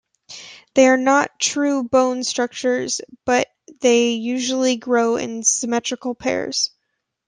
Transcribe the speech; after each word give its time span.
They 0.73 0.87
are 0.87 0.97
not 0.97 1.37
true 1.39 1.83
bone 1.83 2.23
structures 2.23 3.01
but 3.23 3.49
they 3.81 4.13
usually 4.13 4.75
grow 4.77 5.17
in 5.17 5.43
symmetrical 5.43 6.15
pairs. 6.15 6.71